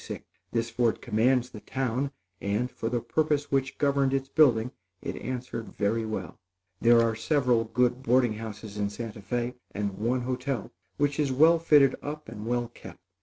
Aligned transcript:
This 0.51 0.71
fort 0.71 0.99
commands 0.99 1.51
the 1.51 1.59
town; 1.59 2.09
and, 2.41 2.71
for 2.71 2.89
the 2.89 3.01
purpose 3.01 3.51
which 3.51 3.77
governed 3.77 4.15
its 4.15 4.29
building 4.29 4.71
it 4.99 5.15
answered 5.17 5.71
very 5.71 6.05
well. 6.07 6.39
There 6.79 7.01
are 7.01 7.15
several 7.15 7.65
good 7.65 8.01
boarding 8.01 8.33
houses 8.33 8.77
in 8.79 8.89
Santa 8.89 9.21
Fé, 9.21 9.53
and 9.69 9.99
one 9.99 10.21
hotel, 10.21 10.71
which 10.97 11.19
is 11.19 11.31
well 11.31 11.59
fitted 11.59 11.93
up 12.01 12.27
and 12.29 12.47
well 12.47 12.69
kept. 12.69 12.97